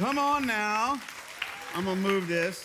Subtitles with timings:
[0.00, 0.98] Come on now.
[1.74, 2.64] I'm going to move this.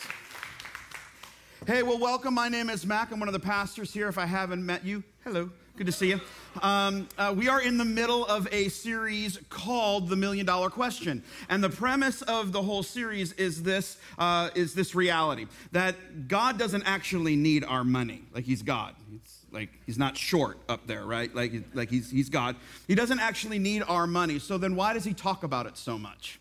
[1.67, 2.33] Hey, well, welcome.
[2.33, 3.12] My name is Mac.
[3.12, 4.08] I'm one of the pastors here.
[4.08, 5.49] If I haven't met you, hello.
[5.76, 6.21] Good to see you.
[6.62, 11.24] Um, uh, we are in the middle of a series called The Million Dollar Question.
[11.49, 16.58] And the premise of the whole series is this, uh, is this reality that God
[16.58, 18.23] doesn't actually need our money.
[18.34, 18.95] Like, He's God.
[19.12, 21.36] He's like, He's not short up there, right?
[21.36, 22.55] Like, like he's, he's God.
[22.88, 24.40] He doesn't actually need our money.
[24.40, 26.40] So then why does He talk about it so much?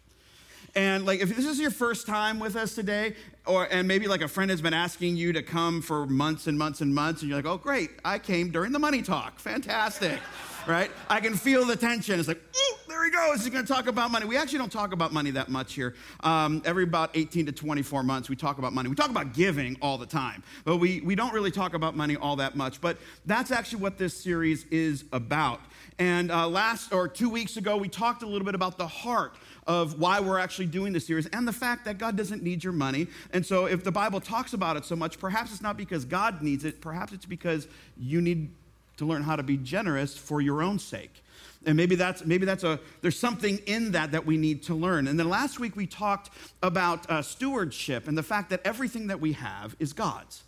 [0.77, 3.15] And like, if this is your first time with us today,
[3.47, 6.59] or and maybe like a friend has been asking you to come for months and
[6.59, 10.19] months and months, and you're like, oh great, I came during the money talk, fantastic,
[10.67, 10.91] right?
[11.09, 12.19] I can feel the tension.
[12.19, 12.43] It's like,
[12.89, 13.45] there he goes.
[13.45, 14.27] He's going to talk about money.
[14.27, 15.95] We actually don't talk about money that much here.
[16.21, 18.89] Um, every about 18 to 24 months, we talk about money.
[18.89, 22.17] We talk about giving all the time, but we we don't really talk about money
[22.17, 22.81] all that much.
[22.81, 25.61] But that's actually what this series is about.
[25.99, 29.37] And uh, last or two weeks ago, we talked a little bit about the heart
[29.67, 32.73] of why we're actually doing this series and the fact that God doesn't need your
[32.73, 33.07] money.
[33.33, 36.43] And so, if the Bible talks about it so much, perhaps it's not because God
[36.43, 37.67] needs it, perhaps it's because
[37.99, 38.51] you need
[38.97, 41.23] to learn how to be generous for your own sake.
[41.67, 45.09] And maybe that's maybe that's a there's something in that that we need to learn.
[45.09, 46.31] And then last week we talked
[46.63, 50.43] about uh, stewardship and the fact that everything that we have is God's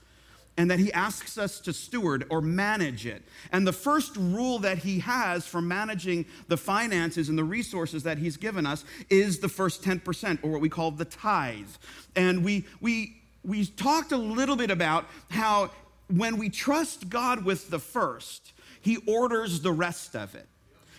[0.57, 3.23] and that he asks us to steward or manage it.
[3.53, 8.19] And the first rule that he has for managing the finances and the resources that
[8.19, 11.69] he's given us is the first 10%, or what we call the tithe.
[12.15, 15.71] And we, we, we talked a little bit about how
[16.09, 20.47] when we trust God with the first, he orders the rest of it.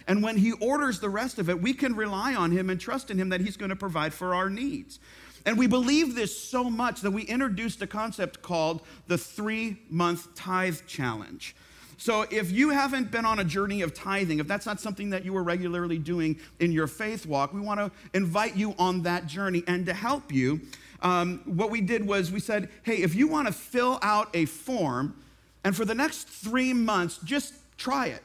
[0.08, 3.12] And when he orders the rest of it, we can rely on him and trust
[3.12, 5.00] in him that he's going to provide for our needs.
[5.48, 10.36] And we believe this so much that we introduced a concept called the three month
[10.36, 11.56] tithe challenge.
[11.96, 15.24] So, if you haven't been on a journey of tithing, if that's not something that
[15.24, 19.26] you are regularly doing in your faith walk, we want to invite you on that
[19.26, 19.64] journey.
[19.68, 20.60] And to help you,
[21.02, 24.46] um, what we did was we said, hey, if you want to fill out a
[24.46, 25.16] form,
[25.64, 28.22] and for the next three months, just try it.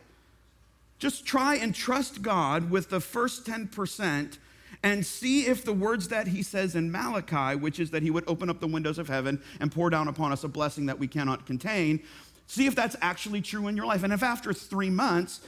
[0.99, 4.39] Just try and trust God with the first 10%
[4.83, 8.25] and see if the words that he says in Malachi, which is that he would
[8.27, 11.07] open up the windows of heaven and pour down upon us a blessing that we
[11.07, 12.03] cannot contain,
[12.47, 14.03] see if that's actually true in your life.
[14.03, 15.41] And if after three months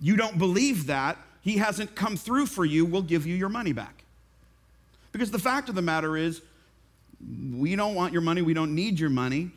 [0.00, 3.72] you don't believe that, he hasn't come through for you, we'll give you your money
[3.72, 4.04] back.
[5.12, 6.42] Because the fact of the matter is,
[7.54, 9.50] we don't want your money, we don't need your money.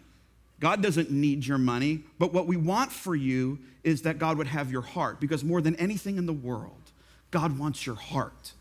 [0.60, 4.48] God doesn't need your money, but what we want for you is that God would
[4.48, 6.92] have your heart because more than anything in the world,
[7.32, 8.54] God wants your heart.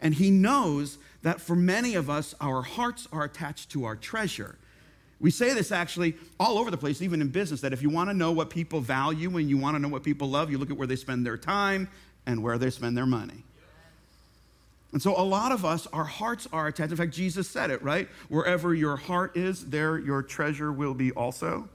[0.00, 4.56] And He knows that for many of us, our hearts are attached to our treasure.
[5.20, 8.08] We say this actually all over the place, even in business, that if you want
[8.08, 10.70] to know what people value and you want to know what people love, you look
[10.70, 11.88] at where they spend their time
[12.24, 13.42] and where they spend their money.
[14.92, 16.92] And so, a lot of us, our hearts are attached.
[16.92, 18.08] In fact, Jesus said it, right?
[18.28, 21.68] Wherever your heart is, there your treasure will be also.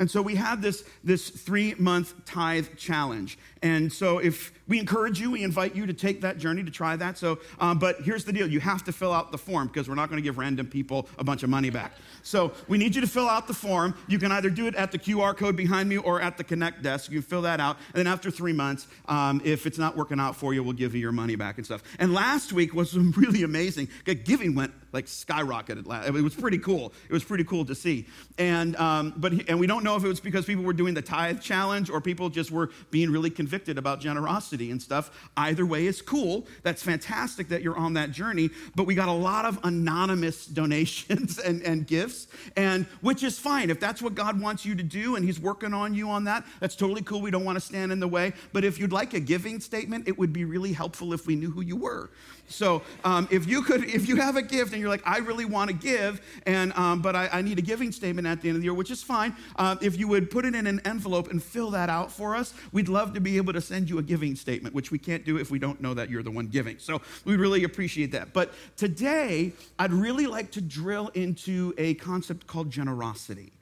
[0.00, 3.38] And so we have this, this three month tithe challenge.
[3.62, 6.96] And so if we encourage you, we invite you to take that journey to try
[6.96, 7.18] that.
[7.18, 9.94] So, um, but here's the deal you have to fill out the form because we're
[9.94, 11.92] not going to give random people a bunch of money back.
[12.22, 13.94] So we need you to fill out the form.
[14.08, 16.82] You can either do it at the QR code behind me or at the Connect
[16.82, 17.10] desk.
[17.10, 17.76] You fill that out.
[17.88, 20.94] And then after three months, um, if it's not working out for you, we'll give
[20.94, 21.82] you your money back and stuff.
[21.98, 23.88] And last week was really amazing.
[24.04, 26.06] Giving went like skyrocketed.
[26.06, 26.92] It was pretty cool.
[27.08, 28.06] It was pretty cool to see.
[28.38, 31.02] And, um, but, and we don't know if it was because people were doing the
[31.02, 35.10] tithe challenge or people just were being really convicted about generosity and stuff.
[35.36, 36.46] Either way is cool.
[36.62, 38.50] That's fantastic that you're on that journey.
[38.74, 43.70] But we got a lot of anonymous donations and, and gifts, and which is fine.
[43.70, 46.44] If that's what God wants you to do and He's working on you on that,
[46.60, 47.20] that's totally cool.
[47.20, 48.32] We don't want to stand in the way.
[48.52, 51.50] But if you'd like a giving statement, it would be really helpful if we knew
[51.50, 52.10] who you were.
[52.50, 55.44] So um, if you could, if you have a gift and you're like, I really
[55.44, 58.56] want to give, and um, but I, I, need a giving statement at the end
[58.56, 59.34] of the year, which is fine.
[59.56, 62.52] Uh, if you would put it in an envelope and fill that out for us,
[62.72, 65.38] we'd love to be able to send you a giving statement, which we can't do
[65.38, 66.78] if we don't know that you're the one giving.
[66.78, 68.32] So we really appreciate that.
[68.32, 73.52] But today, I'd really like to drill into a concept called generosity.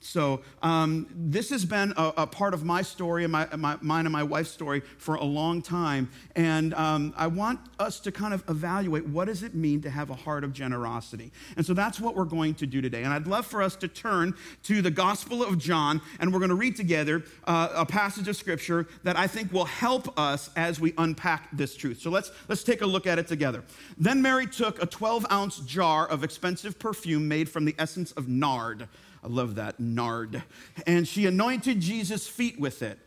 [0.00, 4.06] So, um, this has been a, a, part of my story and my, my, mine
[4.06, 6.08] and my wife's story for a long time.
[6.36, 10.10] And um, I want us to kind of evaluate what does it mean to have
[10.10, 11.32] a heart of generosity.
[11.56, 13.02] And so that's what we're going to do today.
[13.02, 14.34] And I'd love for us to turn
[14.64, 18.36] to the Gospel of John, and we're going to read together uh, a passage of
[18.36, 22.00] Scripture that I think will help us as we unpack this truth.
[22.00, 23.64] So let's, let's take a look at it together.
[23.98, 28.28] Then Mary took a 12 ounce jar of expensive perfume made from the essence of
[28.28, 28.88] nard
[29.22, 30.42] I love that, nard.
[30.86, 32.98] And she anointed Jesus' feet with it,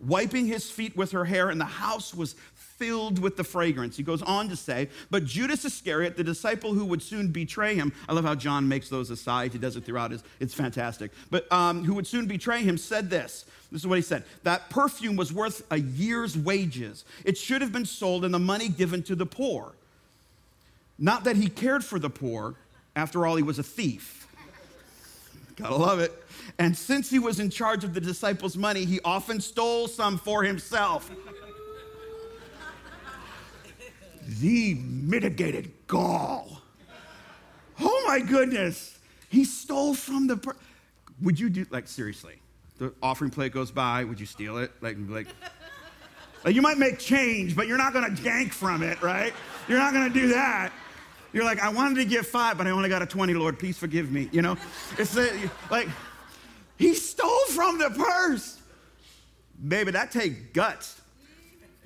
[0.00, 3.96] wiping his feet with her hair, and the house was filled with the fragrance.
[3.96, 7.92] He goes on to say, But Judas Iscariot, the disciple who would soon betray him,
[8.08, 9.52] I love how John makes those aside.
[9.52, 11.12] He does it throughout his, it's fantastic.
[11.30, 13.44] But um, who would soon betray him said this.
[13.70, 17.04] This is what he said that perfume was worth a year's wages.
[17.24, 19.72] It should have been sold and the money given to the poor.
[20.98, 22.54] Not that he cared for the poor,
[22.94, 24.21] after all, he was a thief.
[25.56, 26.12] Gotta love it.
[26.58, 30.42] And since he was in charge of the disciples' money, he often stole some for
[30.42, 31.10] himself.
[34.40, 36.62] the mitigated gall.
[37.80, 38.98] Oh my goodness.
[39.28, 40.36] He stole from the.
[40.36, 40.56] Per-
[41.20, 42.34] would you do, like, seriously?
[42.78, 44.72] The offering plate goes by, would you steal it?
[44.80, 45.28] Like, like,
[46.44, 49.32] like you might make change, but you're not gonna gank from it, right?
[49.68, 50.72] You're not gonna do that.
[51.32, 53.78] You're like, I wanted to give five, but I only got a 20, Lord, please
[53.78, 54.28] forgive me.
[54.32, 54.56] You know?
[54.98, 55.16] It's
[55.70, 55.88] like,
[56.76, 58.60] he stole from the purse.
[59.66, 61.00] Baby, that takes guts.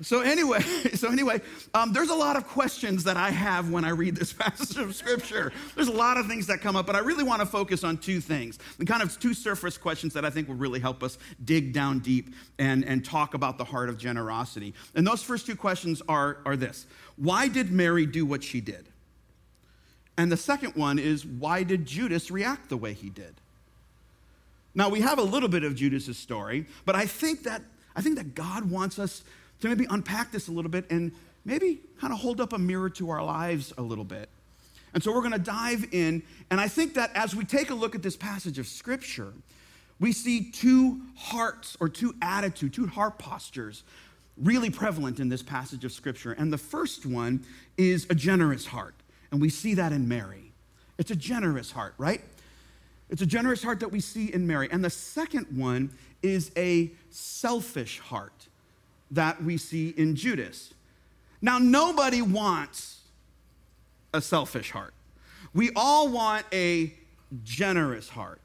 [0.01, 0.61] So anyway,
[0.93, 1.41] so anyway,
[1.73, 4.95] um, there's a lot of questions that I have when I read this passage of
[4.95, 5.51] scripture.
[5.75, 7.97] There's a lot of things that come up, but I really want to focus on
[7.97, 11.17] two things, the kind of two surface questions that I think will really help us
[11.43, 14.73] dig down deep and, and talk about the heart of generosity.
[14.93, 16.85] And those first two questions are, are this:
[17.15, 18.89] Why did Mary do what she did?
[20.17, 23.35] And the second one is why did Judas react the way he did?
[24.73, 27.61] Now we have a little bit of Judas's story, but I think that
[27.95, 29.23] I think that God wants us
[29.61, 31.11] to maybe unpack this a little bit and
[31.45, 34.29] maybe kind of hold up a mirror to our lives a little bit.
[34.93, 36.21] And so we're going to dive in,
[36.51, 39.33] and I think that as we take a look at this passage of scripture,
[39.99, 43.83] we see two hearts or two attitudes, two heart postures
[44.37, 46.33] really prevalent in this passage of scripture.
[46.33, 47.43] And the first one
[47.77, 48.93] is a generous heart.
[49.31, 50.51] And we see that in Mary.
[50.97, 52.21] It's a generous heart, right?
[53.09, 54.67] It's a generous heart that we see in Mary.
[54.71, 55.91] And the second one
[56.21, 58.47] is a selfish heart
[59.11, 60.73] that we see in Judas.
[61.41, 63.01] Now, nobody wants
[64.13, 64.93] a selfish heart.
[65.53, 66.93] We all want a
[67.43, 68.41] generous heart.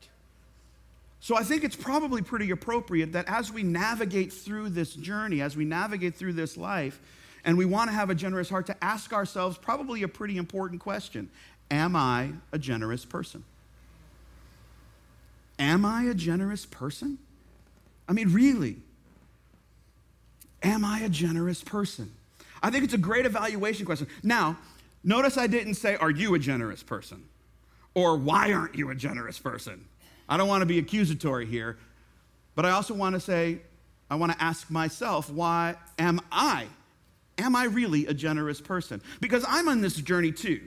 [1.20, 5.56] So I think it's probably pretty appropriate that as we navigate through this journey, as
[5.56, 7.00] we navigate through this life,
[7.44, 10.80] and we want to have a generous heart to ask ourselves probably a pretty important
[10.80, 11.30] question
[11.70, 13.44] Am I a generous person?
[15.58, 17.18] Am I a generous person?
[18.08, 18.76] I mean, really,
[20.62, 22.12] am I a generous person?
[22.62, 24.06] I think it's a great evaluation question.
[24.22, 24.56] Now,
[25.02, 27.24] notice I didn't say, Are you a generous person?
[27.94, 29.84] Or why aren't you a generous person?
[30.28, 31.76] I don't want to be accusatory here,
[32.54, 33.58] but I also want to say,
[34.08, 36.66] I want to ask myself, Why am I
[37.42, 39.02] Am I really a generous person?
[39.20, 40.60] Because I'm on this journey too.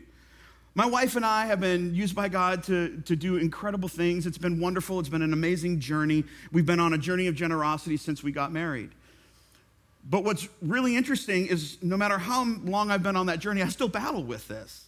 [0.78, 4.28] My wife and I have been used by God to, to do incredible things.
[4.28, 5.00] It's been wonderful.
[5.00, 6.26] It's been an amazing journey.
[6.52, 8.90] We've been on a journey of generosity since we got married.
[10.08, 13.70] But what's really interesting is no matter how long I've been on that journey, I
[13.70, 14.84] still battle with this.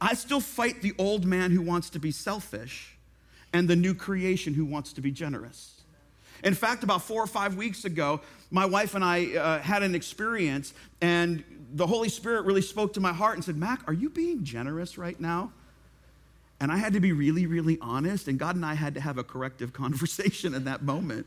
[0.00, 2.96] I still fight the old man who wants to be selfish
[3.52, 5.71] and the new creation who wants to be generous.
[6.42, 9.94] In fact, about four or five weeks ago, my wife and I uh, had an
[9.94, 11.44] experience, and
[11.74, 14.98] the Holy Spirit really spoke to my heart and said, Mac, are you being generous
[14.98, 15.52] right now?
[16.60, 19.18] And I had to be really, really honest, and God and I had to have
[19.18, 21.26] a corrective conversation in that moment.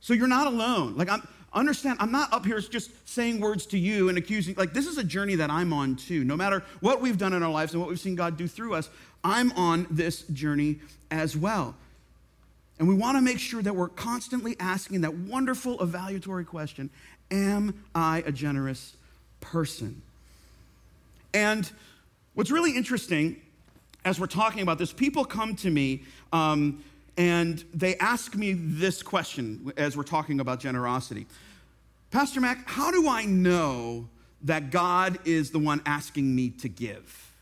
[0.00, 0.96] So you're not alone.
[0.96, 4.54] Like, I'm, understand, I'm not up here just saying words to you and accusing.
[4.54, 6.24] Like, this is a journey that I'm on too.
[6.24, 8.74] No matter what we've done in our lives and what we've seen God do through
[8.74, 8.90] us,
[9.24, 11.74] I'm on this journey as well.
[12.78, 16.90] And we want to make sure that we're constantly asking that wonderful evaluatory question
[17.30, 18.96] Am I a generous
[19.40, 20.02] person?
[21.34, 21.70] And
[22.34, 23.40] what's really interesting
[24.04, 26.82] as we're talking about this, people come to me um,
[27.16, 31.26] and they ask me this question as we're talking about generosity
[32.12, 34.08] Pastor Mac, how do I know
[34.42, 37.32] that God is the one asking me to give?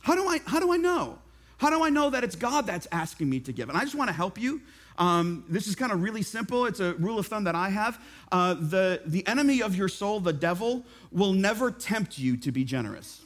[0.00, 1.18] How do I, how do I know?
[1.58, 3.68] How do I know that it's God that's asking me to give?
[3.68, 4.60] And I just want to help you.
[4.98, 6.66] Um, this is kind of really simple.
[6.66, 8.00] It's a rule of thumb that I have.
[8.30, 12.64] Uh, the, the enemy of your soul, the devil, will never tempt you to be
[12.64, 13.22] generous.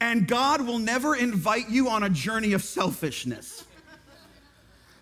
[0.00, 3.64] and God will never invite you on a journey of selfishness.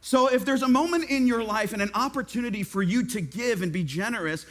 [0.05, 3.63] So, if there's a moment in your life and an opportunity for you to give
[3.63, 4.47] and be generous,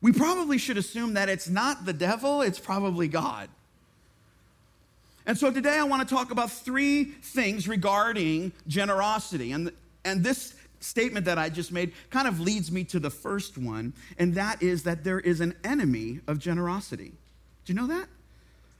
[0.00, 3.50] we probably should assume that it's not the devil, it's probably God.
[5.28, 9.52] And so today I want to talk about three things regarding generosity.
[9.52, 9.70] And,
[10.02, 13.92] and this statement that I just made kind of leads me to the first one,
[14.18, 17.12] and that is that there is an enemy of generosity.
[17.66, 18.08] Do you know that?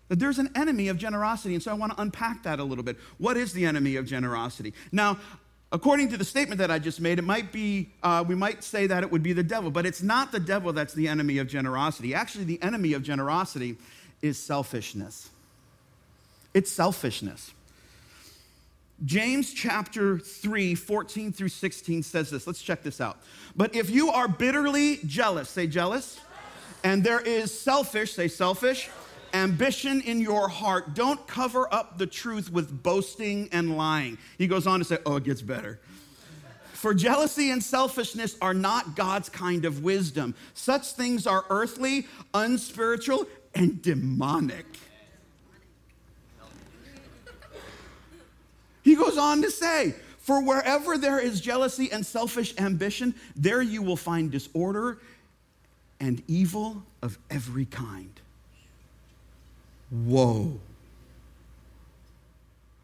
[0.09, 1.53] That there's an enemy of generosity.
[1.53, 2.97] And so I want to unpack that a little bit.
[3.19, 4.73] What is the enemy of generosity?
[4.91, 5.19] Now,
[5.71, 8.87] according to the statement that I just made, it might be, uh, we might say
[8.87, 11.47] that it would be the devil, but it's not the devil that's the enemy of
[11.47, 12.15] generosity.
[12.15, 13.77] Actually, the enemy of generosity
[14.23, 15.29] is selfishness.
[16.59, 17.53] It's selfishness.
[19.05, 22.49] James chapter 3, 14 through 16 says this.
[22.49, 23.19] Let's check this out.
[23.55, 26.19] But if you are bitterly jealous, say jealous,
[26.83, 28.91] and there is selfish, say selfish,
[29.33, 34.19] ambition in your heart, don't cover up the truth with boasting and lying.
[34.37, 35.79] He goes on to say, oh, it gets better.
[36.73, 40.35] For jealousy and selfishness are not God's kind of wisdom.
[40.55, 44.67] Such things are earthly, unspiritual, and demonic.
[48.89, 53.83] He goes on to say, For wherever there is jealousy and selfish ambition, there you
[53.83, 54.97] will find disorder
[56.01, 58.19] and evil of every kind.
[59.91, 60.59] Whoa.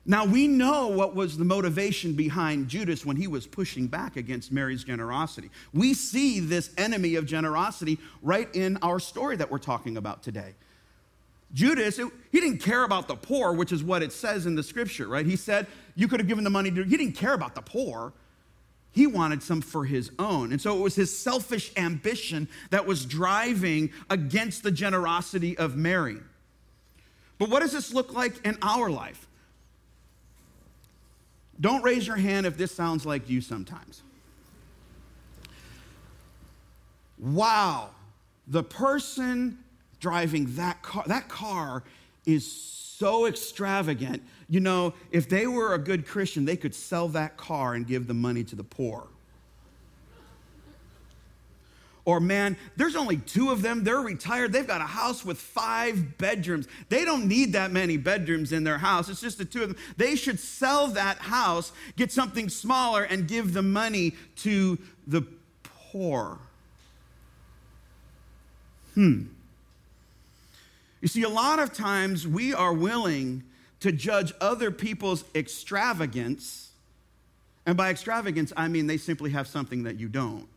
[0.04, 4.52] Now we know what was the motivation behind Judas when he was pushing back against
[4.52, 5.48] Mary's generosity.
[5.72, 10.52] We see this enemy of generosity right in our story that we're talking about today.
[11.54, 15.06] Judas, he didn't care about the poor, which is what it says in the scripture,
[15.06, 15.24] right?
[15.24, 18.12] He said, You could have given the money to, he didn't care about the poor.
[18.92, 20.52] He wanted some for his own.
[20.52, 26.18] And so it was his selfish ambition that was driving against the generosity of Mary.
[27.38, 29.26] But what does this look like in our life?
[31.60, 34.02] Don't raise your hand if this sounds like you sometimes.
[37.18, 37.90] Wow,
[38.46, 39.58] the person
[40.00, 41.82] driving that car, that car
[42.26, 44.22] is so extravagant.
[44.48, 48.06] You know, if they were a good Christian, they could sell that car and give
[48.06, 49.08] the money to the poor.
[52.06, 53.82] Or, man, there's only two of them.
[53.82, 54.52] They're retired.
[54.52, 56.68] They've got a house with five bedrooms.
[56.90, 59.08] They don't need that many bedrooms in their house.
[59.08, 59.78] It's just the two of them.
[59.96, 65.22] They should sell that house, get something smaller, and give the money to the
[65.62, 66.38] poor.
[68.94, 69.22] Hmm.
[71.00, 73.44] You see, a lot of times we are willing
[73.84, 76.70] to judge other people's extravagance.
[77.66, 80.48] And by extravagance, I mean they simply have something that you don't.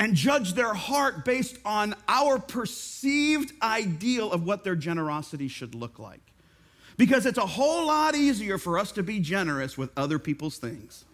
[0.00, 6.00] And judge their heart based on our perceived ideal of what their generosity should look
[6.00, 6.32] like.
[6.96, 11.04] Because it's a whole lot easier for us to be generous with other people's things.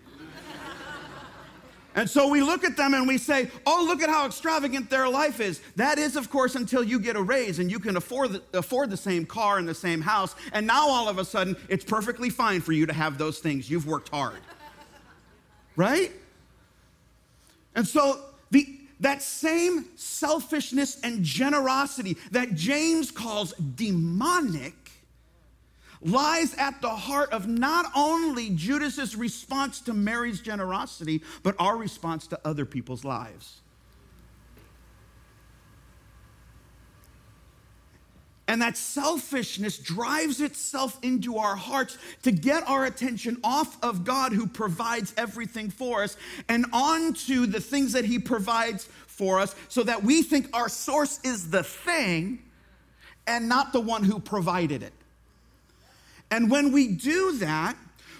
[1.95, 5.09] And so we look at them and we say, oh, look at how extravagant their
[5.09, 5.61] life is.
[5.77, 8.91] That is, of course, until you get a raise and you can afford the, afford
[8.91, 10.35] the same car and the same house.
[10.53, 13.71] And now all of a sudden, it's perfectly fine for you to have those things.
[13.71, 14.41] You've worked hard.
[15.77, 16.13] Right?
[17.75, 18.21] And so
[18.51, 18.67] the,
[19.01, 24.75] that same selfishness and generosity that James calls demonic
[26.05, 32.27] lies at the heart of not only Judas's response to Mary's generosity, but our response
[32.29, 33.63] to other people's lives.
[38.49, 44.33] And that selfishness drives itself into our hearts to get our attention off of God
[44.33, 46.17] who provides everything for us
[46.49, 51.21] and onto the things that He provides for us so that we think our source
[51.25, 52.43] is the thing
[53.27, 54.93] and not the one who provided it.
[56.33, 57.77] And when we do that,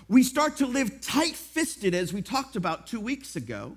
[0.07, 3.75] we start to live tight fisted, as we talked about two weeks ago.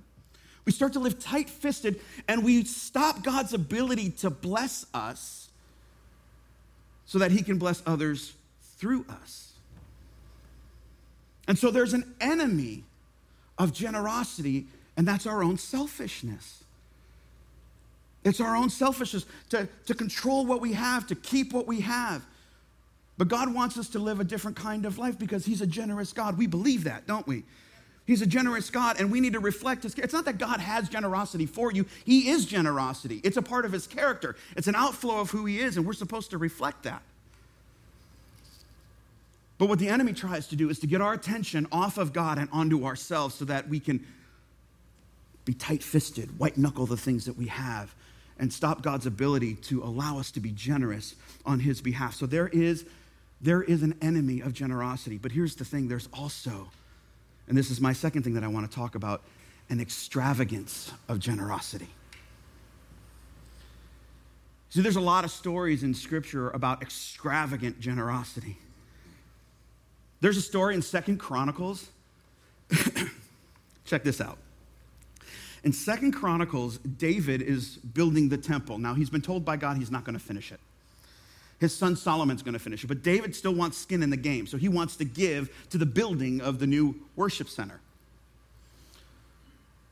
[0.66, 5.48] We start to live tight fisted and we stop God's ability to bless us
[7.06, 8.34] so that He can bless others
[8.78, 9.54] through us.
[11.48, 12.84] And so there's an enemy
[13.58, 14.66] of generosity,
[14.98, 16.66] and that's our own selfishness.
[18.26, 22.26] It's our own selfishness to, to control what we have, to keep what we have.
[23.18, 26.12] But God wants us to live a different kind of life because He's a generous
[26.12, 26.38] God.
[26.38, 27.44] We believe that, don't we?
[28.06, 29.96] He's a generous God, and we need to reflect His.
[29.96, 33.22] It's not that God has generosity for you, He is generosity.
[33.24, 35.94] It's a part of His character, it's an outflow of who He is, and we're
[35.94, 37.02] supposed to reflect that.
[39.58, 42.38] But what the enemy tries to do is to get our attention off of God
[42.38, 44.06] and onto ourselves so that we can
[45.46, 47.96] be tight fisted, white knuckle the things that we have,
[48.38, 52.16] and stop God's ability to allow us to be generous on His behalf.
[52.16, 52.86] So there is
[53.46, 55.18] there is an enemy of generosity.
[55.18, 56.70] But here's the thing there's also,
[57.48, 59.22] and this is my second thing that I want to talk about,
[59.70, 61.88] an extravagance of generosity.
[64.70, 68.58] See, there's a lot of stories in Scripture about extravagant generosity.
[70.22, 71.88] There's a story in Second Chronicles.
[73.86, 74.40] Check this out.
[75.64, 78.80] In Second Chronicles, David is building the temple.
[78.80, 80.60] Now, he's been told by God he's not going to finish it.
[81.60, 84.46] His son Solomon's going to finish it, but David still wants skin in the game,
[84.46, 87.80] so he wants to give to the building of the new worship center.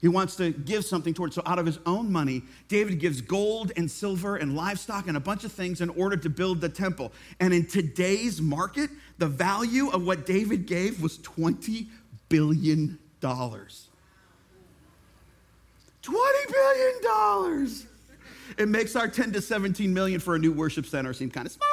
[0.04, 1.36] He wants to give something towards.
[1.36, 5.20] So, out of his own money, David gives gold and silver and livestock and a
[5.22, 7.14] bunch of things in order to build the temple.
[7.40, 11.88] And in today's market, the value of what David gave was $20
[12.28, 13.00] billion.
[13.22, 13.54] $20
[16.04, 17.78] billion.
[18.58, 21.54] It makes our 10 to 17 million for a new worship center seem kind of
[21.54, 21.68] small.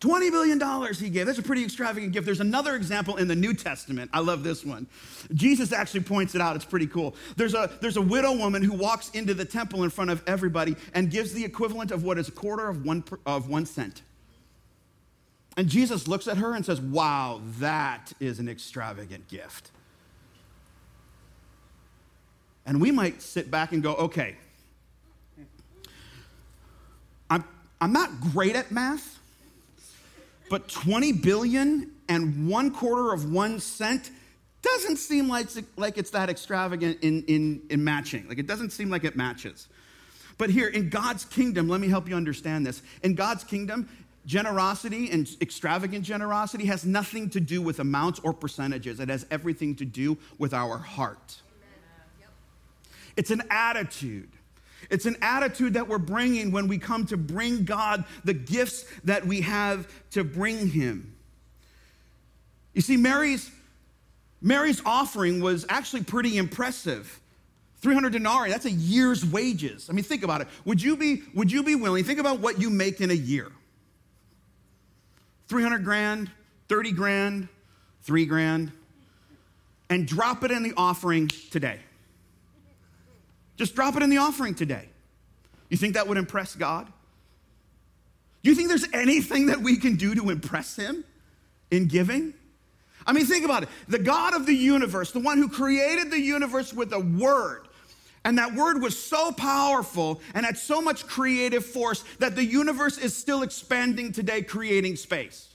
[0.00, 1.26] $20 billion he gave.
[1.26, 2.24] That's a pretty extravagant gift.
[2.24, 4.10] There's another example in the New Testament.
[4.12, 4.86] I love this one.
[5.34, 6.54] Jesus actually points it out.
[6.54, 7.16] It's pretty cool.
[7.36, 10.76] There's a, there's a widow woman who walks into the temple in front of everybody
[10.94, 14.02] and gives the equivalent of what is a quarter of one, of one cent.
[15.56, 19.72] And Jesus looks at her and says, Wow, that is an extravagant gift.
[22.64, 24.36] And we might sit back and go, Okay,
[27.80, 29.18] I'm, not great at math
[30.48, 34.10] but 20 billion and one quarter of one cent
[34.62, 38.26] doesn't seem like, like it's that extravagant in, in, in matching.
[38.28, 39.68] Like it doesn't seem like it matches.
[40.36, 42.82] But here in God's kingdom, let me help you understand this.
[43.02, 43.88] In God's kingdom,
[44.26, 49.00] generosity and extravagant generosity has nothing to do with amounts or percentages.
[49.00, 51.36] It has everything to do with our heart.
[53.16, 54.30] It's an attitude.
[54.90, 59.26] It's an attitude that we're bringing when we come to bring God the gifts that
[59.26, 61.14] we have to bring Him.
[62.72, 63.50] You see, Mary's,
[64.40, 67.20] Mary's offering was actually pretty impressive.
[67.80, 69.88] 300 denarii, that's a year's wages.
[69.88, 70.48] I mean, think about it.
[70.64, 73.52] Would you be, would you be willing, think about what you make in a year
[75.48, 76.30] 300 grand,
[76.68, 77.48] 30 grand,
[78.02, 78.72] 3 grand,
[79.90, 81.80] and drop it in the offering today.
[83.58, 84.88] Just drop it in the offering today.
[85.68, 86.86] You think that would impress God?
[88.42, 91.04] Do you think there's anything that we can do to impress Him
[91.70, 92.32] in giving?
[93.06, 93.68] I mean, think about it.
[93.88, 97.66] The God of the universe, the one who created the universe with a word,
[98.24, 102.98] and that word was so powerful and had so much creative force that the universe
[102.98, 105.54] is still expanding today, creating space.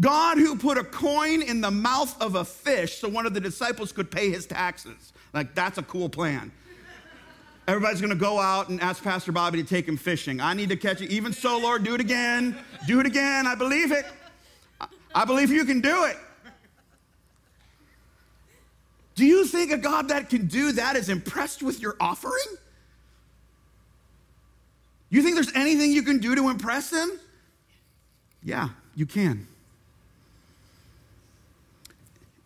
[0.00, 3.40] God, who put a coin in the mouth of a fish so one of the
[3.40, 5.12] disciples could pay his taxes.
[5.32, 6.50] Like, that's a cool plan.
[7.68, 10.40] Everybody's gonna go out and ask Pastor Bobby to take him fishing.
[10.40, 11.10] I need to catch it.
[11.10, 12.56] Even so, Lord, do it again.
[12.86, 13.46] Do it again.
[13.46, 14.04] I believe it.
[15.14, 16.16] I believe you can do it.
[19.14, 22.56] Do you think a God that can do that is impressed with your offering?
[25.10, 27.10] You think there's anything you can do to impress him?
[28.42, 29.46] Yeah, you can.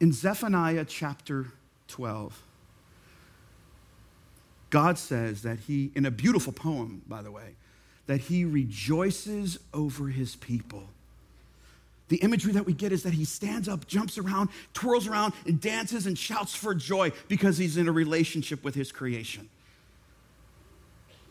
[0.00, 1.46] In Zephaniah chapter
[1.88, 2.42] 12,
[4.68, 7.54] God says that he, in a beautiful poem, by the way,
[8.06, 10.84] that he rejoices over his people.
[12.08, 15.60] The imagery that we get is that he stands up, jumps around, twirls around, and
[15.60, 19.48] dances and shouts for joy because he's in a relationship with his creation.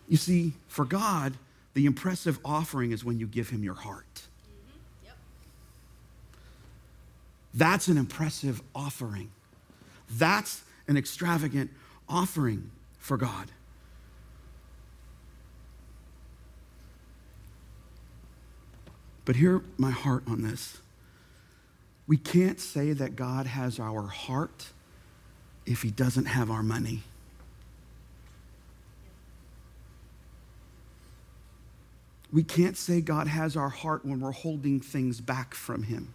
[0.09, 1.33] You see, for God,
[1.73, 4.14] the impressive offering is when you give him your heart.
[7.55, 9.31] That's an impressive offering.
[10.11, 11.71] That's an extravagant
[12.09, 13.49] offering for God.
[19.23, 20.77] But hear my heart on this.
[22.07, 24.67] We can't say that God has our heart
[25.65, 27.01] if he doesn't have our money.
[32.31, 36.13] We can't say God has our heart when we're holding things back from him.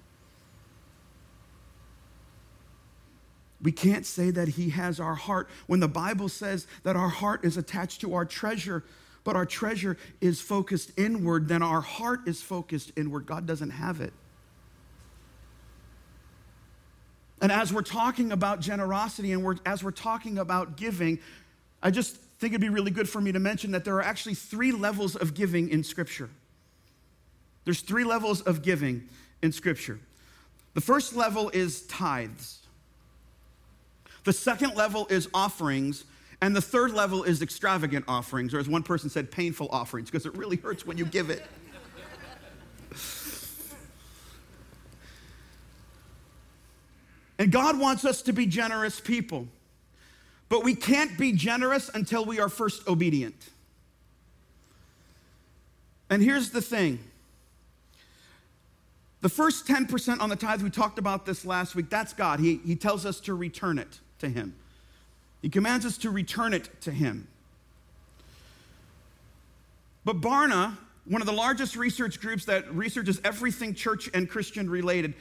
[3.62, 7.44] We can't say that He has our heart when the Bible says that our heart
[7.44, 8.84] is attached to our treasure,
[9.22, 13.26] but our treasure is focused inward, then our heart is focused inward.
[13.26, 14.12] God doesn't have it.
[17.42, 21.18] And as we're talking about generosity and we're, as we're talking about giving,
[21.82, 24.34] I just think it'd be really good for me to mention that there are actually
[24.34, 26.30] three levels of giving in Scripture.
[27.64, 29.08] There's three levels of giving
[29.42, 30.00] in Scripture.
[30.74, 32.59] The first level is tithes.
[34.24, 36.04] The second level is offerings.
[36.42, 40.24] And the third level is extravagant offerings, or as one person said, painful offerings, because
[40.24, 41.44] it really hurts when you give it.
[47.38, 49.48] and God wants us to be generous people.
[50.48, 53.50] But we can't be generous until we are first obedient.
[56.08, 56.98] And here's the thing
[59.20, 62.40] the first 10% on the tithe, we talked about this last week, that's God.
[62.40, 64.54] He, he tells us to return it to Him.
[65.42, 67.28] He commands us to return it to Him.
[70.04, 70.76] But Barna
[71.10, 75.14] one of the largest research groups that researches everything church and Christian related,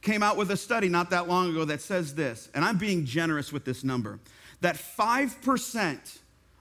[0.00, 3.04] came out with a study not that long ago that says this, and I'm being
[3.04, 4.18] generous with this number
[4.62, 6.18] that 5%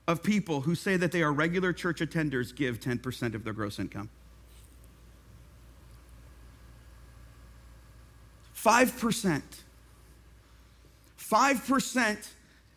[0.08, 3.80] of people who say that they are regular church attenders give 10% of their gross
[3.80, 4.10] income.
[8.58, 9.42] 5%.
[11.32, 12.28] 5%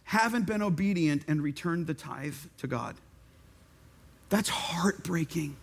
[0.04, 2.96] haven't been obedient and returned the tithe to God.
[4.30, 5.56] That's heartbreaking.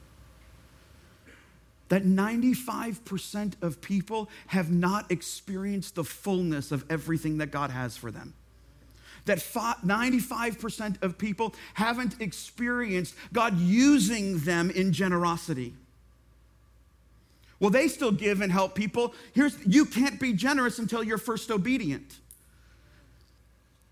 [1.89, 8.11] That 95% of people have not experienced the fullness of everything that God has for
[8.11, 8.33] them.
[9.25, 15.73] That 95% of people haven't experienced God using them in generosity.
[17.59, 19.13] Well, they still give and help people.
[19.33, 22.19] Here's you can't be generous until you're first obedient.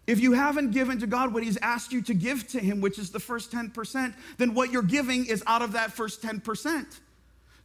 [0.06, 3.00] If you haven't given to God what He's asked you to give to Him, which
[3.00, 6.86] is the first 10%, then what you're giving is out of that first 10%.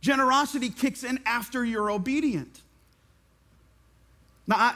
[0.00, 2.60] Generosity kicks in after you're obedient.
[4.46, 4.74] Now, I,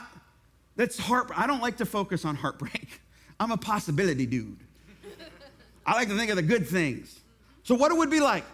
[0.75, 1.31] that's heart.
[1.37, 3.01] I don't like to focus on heartbreak.
[3.40, 4.59] I'm a possibility dude.
[5.87, 7.20] I like to think of the good things.
[7.62, 8.44] So, what it would be like?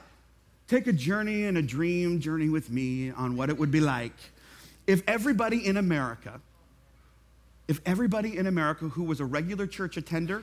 [0.69, 4.13] Take a journey and a dream journey with me on what it would be like
[4.87, 6.41] if everybody in America
[7.69, 10.43] if everybody in America who was a regular church attender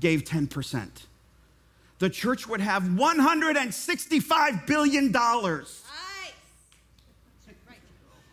[0.00, 0.88] gave 10%,
[2.00, 5.12] the church would have $165 billion.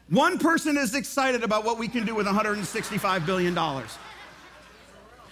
[0.10, 3.56] One person is excited about what we can do with $165 billion.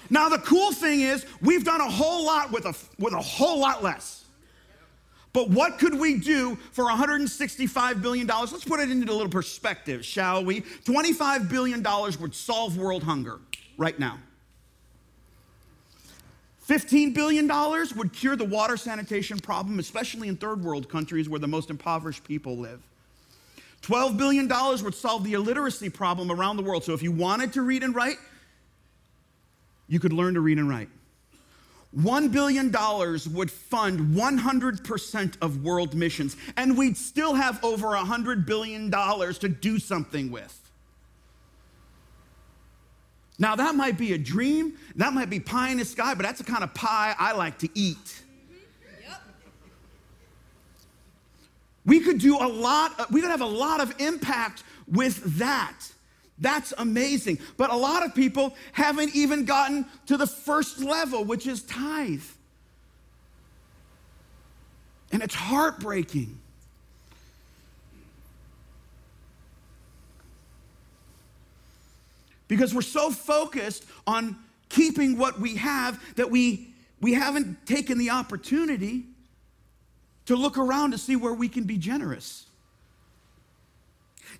[0.10, 3.60] Now, the cool thing is, we've done a whole lot with a, with a whole
[3.60, 4.23] lot less.
[5.34, 8.28] But what could we do for $165 billion?
[8.28, 10.62] Let's put it into a little perspective, shall we?
[10.62, 11.84] $25 billion
[12.22, 13.40] would solve world hunger
[13.78, 14.20] right now.
[16.70, 17.48] $15 billion
[17.98, 22.24] would cure the water sanitation problem, especially in third world countries where the most impoverished
[22.24, 22.82] people live.
[23.82, 26.84] $12 billion would solve the illiteracy problem around the world.
[26.84, 28.16] So if you wanted to read and write,
[29.90, 30.90] you could learn to read and write.
[31.98, 32.72] $1 billion
[33.36, 39.80] would fund 100% of world missions, and we'd still have over $100 billion to do
[39.80, 40.60] something with.
[43.40, 46.40] Now, that might be a dream, that might be pie in the sky, but that's
[46.40, 48.22] the kind of pie I like to eat.
[51.86, 55.78] We could do a lot, we could have a lot of impact with that.
[56.44, 57.40] That's amazing.
[57.56, 62.22] But a lot of people haven't even gotten to the first level, which is tithe.
[65.14, 66.38] And it's heartbreaking.
[72.50, 74.36] Because we're so focused on
[74.68, 79.06] keeping what we have that we, we haven't taken the opportunity
[80.26, 82.48] to look around to see where we can be generous.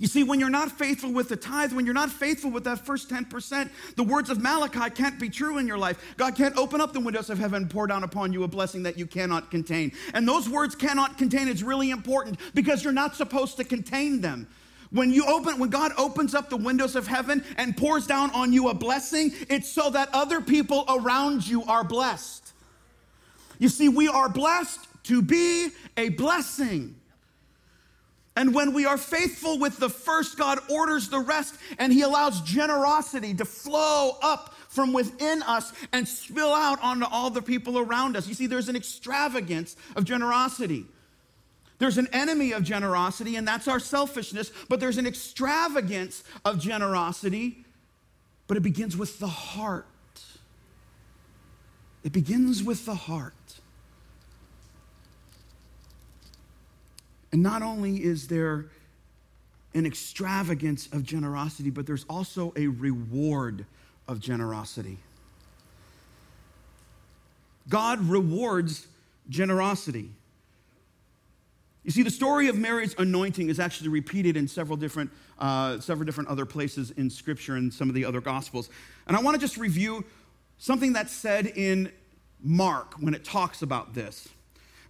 [0.04, 2.86] You see, when you're not faithful with the tithe, when you're not faithful with that
[2.86, 5.98] first 10%, the words of Malachi can't be true in your life.
[6.18, 8.84] God can't open up the windows of heaven and pour down upon you a blessing
[8.84, 9.94] that you cannot contain.
[10.14, 14.46] And those words cannot contain is really important because you're not supposed to contain them.
[14.92, 18.52] When you open, when God opens up the windows of heaven and pours down on
[18.52, 22.52] you a blessing, it's so that other people around you are blessed.
[23.58, 26.96] You see, we are blessed to be a blessing.
[28.36, 32.42] And when we are faithful with the first, God orders the rest, and He allows
[32.42, 38.18] generosity to flow up from within us and spill out onto all the people around
[38.18, 38.28] us.
[38.28, 40.86] You see, there's an extravagance of generosity.
[41.78, 47.66] There's an enemy of generosity, and that's our selfishness, but there's an extravagance of generosity,
[48.48, 49.86] but it begins with the heart.
[52.04, 53.34] It begins with the heart.
[57.34, 58.68] And not only is there
[59.74, 63.66] an extravagance of generosity, but there's also a reward
[64.08, 65.00] of generosity.
[67.68, 68.86] God rewards
[69.30, 70.12] generosity.
[71.84, 76.06] You see, the story of Mary's anointing is actually repeated in several different, uh, several
[76.06, 78.70] different other places in Scripture and some of the other Gospels.
[79.08, 80.06] And I want to just review
[80.60, 81.92] something that's said in
[82.44, 84.30] Mark when it talks about this.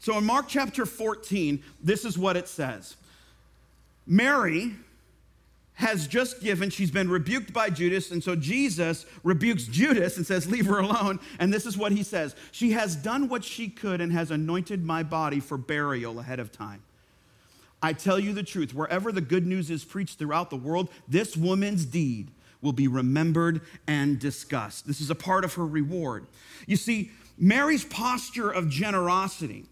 [0.04, 2.98] So in Mark chapter 14, this is what it says
[4.06, 4.74] Mary
[5.76, 10.46] has just given, she's been rebuked by Judas, and so Jesus rebukes Judas and says,
[10.52, 11.22] Leave her alone.
[11.40, 14.84] And this is what he says She has done what she could and has anointed
[14.84, 16.84] my body for burial ahead of time.
[17.82, 21.38] I tell you the truth, wherever the good news is preached throughout the world, this
[21.38, 22.30] woman's deed
[22.62, 24.86] will be remembered and discussed.
[24.86, 26.28] This is a part of her reward.
[26.68, 29.66] You see, Mary's posture of generosity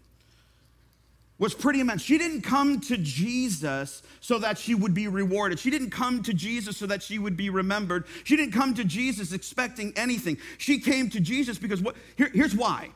[1.42, 2.02] was pretty immense.
[2.02, 5.58] She didn't come to Jesus so that she would be rewarded.
[5.58, 8.04] She didn't come to Jesus so that she would be remembered.
[8.22, 10.38] She didn't come to Jesus expecting anything.
[10.58, 12.90] She came to Jesus because what here, here's why.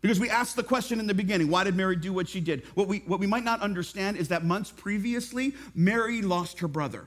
[0.00, 2.62] Because we asked the question in the beginning, why did Mary do what she did?
[2.74, 7.04] What we, what we might not understand is that months previously, Mary lost her brother.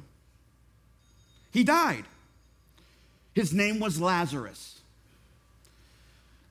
[1.49, 2.05] He died.
[3.33, 4.79] His name was Lazarus.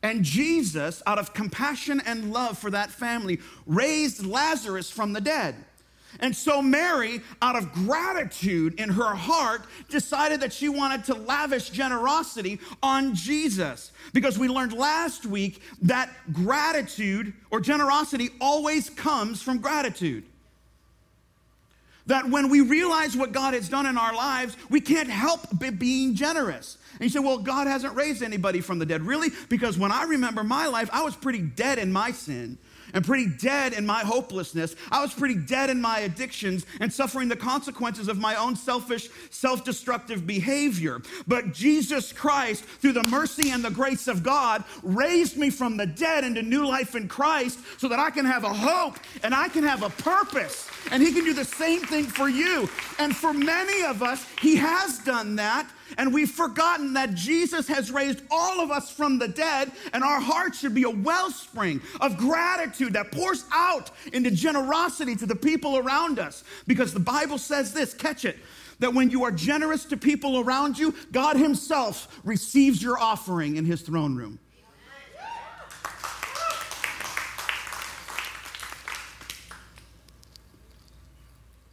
[0.03, 5.55] And Jesus, out of compassion and love for that family, raised Lazarus from the dead.
[6.21, 11.71] And so Mary, out of gratitude in her heart, decided that she wanted to lavish
[11.71, 13.93] generosity on Jesus.
[14.13, 20.25] Because we learned last week that gratitude or generosity always comes from gratitude.
[22.07, 25.41] That when we realize what God has done in our lives, we can't help
[25.79, 26.79] being generous.
[26.95, 29.03] And you say, well, God hasn't raised anybody from the dead.
[29.03, 29.31] Really?
[29.49, 32.59] Because when I remember my life, I was pretty dead in my sin
[32.95, 34.77] and pretty dead in my hopelessness.
[34.91, 39.09] I was pretty dead in my addictions and suffering the consequences of my own selfish,
[39.31, 41.01] self destructive behavior.
[41.27, 45.87] But Jesus Christ, through the mercy and the grace of God, raised me from the
[45.87, 49.49] dead into new life in Christ so that I can have a hope and I
[49.49, 50.69] can have a purpose.
[50.91, 52.69] And He can do the same thing for you.
[52.99, 55.71] And for many of us, He has done that.
[55.99, 60.21] And we've forgotten that Jesus has raised all of us from the dead, and our
[60.21, 65.77] hearts should be a wellspring of gratitude that pours out into generosity to the people
[65.77, 66.45] around us.
[66.67, 68.39] Because the Bible says this catch it
[68.79, 73.65] that when you are generous to people around you, God Himself receives your offering in
[73.65, 74.39] His throne room.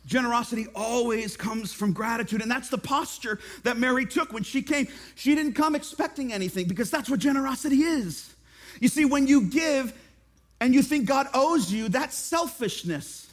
[0.10, 2.42] Generosity always comes from gratitude.
[2.42, 4.88] And that's the posture that Mary took when she came.
[5.14, 8.34] She didn't come expecting anything because that's what generosity is.
[8.80, 9.94] You see, when you give
[10.60, 13.32] and you think God owes you, that's selfishness.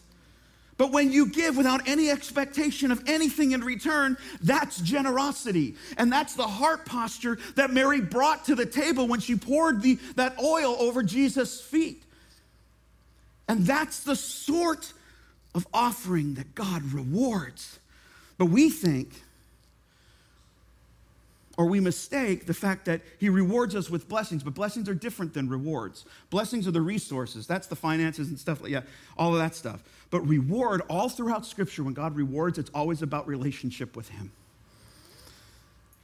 [0.77, 5.77] But when you give without any expectation of anything in return, that's generosity.
[5.97, 9.99] And that's the heart posture that Mary brought to the table when she poured the,
[10.17, 12.03] that oil over Jesus' feet.
[13.49, 14.93] And that's the sort
[15.57, 17.79] of offering that God rewards.
[18.37, 19.23] But we think,
[21.57, 25.33] or we mistake the fact that He rewards us with blessings, but blessings are different
[25.33, 26.05] than rewards.
[26.29, 28.83] Blessings are the resources, that's the finances and stuff like yeah,
[29.17, 29.83] all of that stuff.
[30.11, 34.33] But reward, all throughout Scripture, when God rewards, it's always about relationship with Him.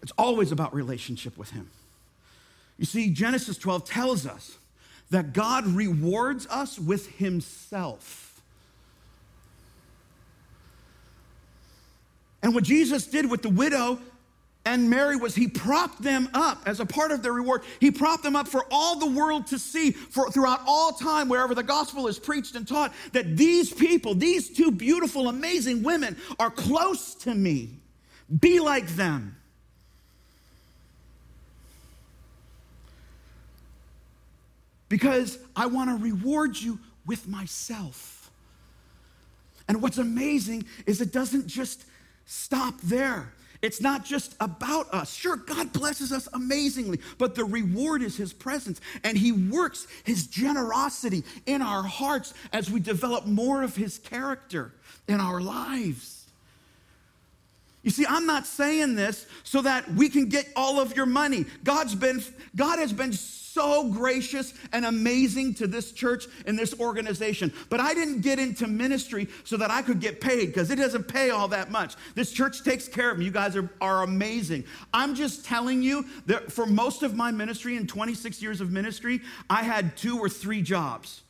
[0.02, 1.68] It's always about relationship with Him.
[2.78, 4.56] You see, Genesis 12 tells us
[5.10, 8.31] that God rewards us with Himself.
[12.42, 13.98] And what Jesus did with the widow
[14.64, 17.62] and Mary was he propped them up as a part of their reward.
[17.80, 21.54] He propped them up for all the world to see for throughout all time, wherever
[21.54, 26.50] the gospel is preached and taught, that these people, these two beautiful, amazing women, are
[26.50, 27.70] close to me.
[28.40, 29.36] Be like them.
[34.88, 38.30] Because I want to reward you with myself.
[39.66, 41.84] And what's amazing is it doesn't just
[42.24, 43.32] stop there.
[43.62, 45.14] It's not just about us.
[45.14, 48.80] Sure, God blesses us amazingly, but the reward is His presence.
[49.04, 54.72] And He works His generosity in our hearts as we develop more of His character
[55.06, 56.21] in our lives.
[57.82, 61.46] You see, I'm not saying this so that we can get all of your money.
[61.64, 62.22] God's been,
[62.54, 67.52] God has been so gracious and amazing to this church and this organization.
[67.68, 71.04] But I didn't get into ministry so that I could get paid because it doesn't
[71.04, 71.96] pay all that much.
[72.14, 73.26] This church takes care of me.
[73.26, 74.64] You guys are, are amazing.
[74.94, 79.20] I'm just telling you that for most of my ministry, in 26 years of ministry,
[79.50, 81.22] I had two or three jobs.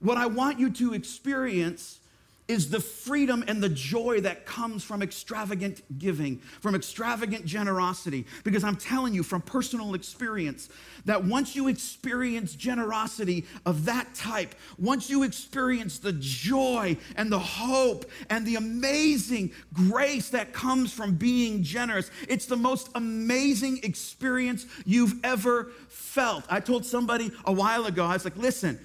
[0.00, 2.00] What I want you to experience
[2.48, 8.26] is the freedom and the joy that comes from extravagant giving, from extravagant generosity.
[8.44, 10.68] Because I'm telling you from personal experience
[11.04, 17.38] that once you experience generosity of that type, once you experience the joy and the
[17.38, 24.66] hope and the amazing grace that comes from being generous, it's the most amazing experience
[24.84, 26.44] you've ever felt.
[26.48, 28.78] I told somebody a while ago, I was like, listen,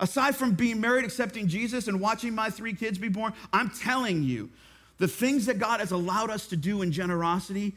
[0.00, 4.22] Aside from being married, accepting Jesus, and watching my three kids be born, I'm telling
[4.22, 4.50] you,
[4.98, 7.74] the things that God has allowed us to do in generosity,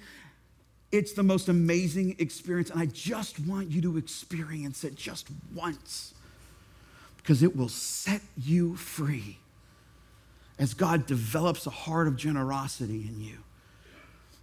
[0.92, 2.70] it's the most amazing experience.
[2.70, 6.14] And I just want you to experience it just once
[7.18, 9.38] because it will set you free
[10.60, 13.38] as God develops a heart of generosity in you.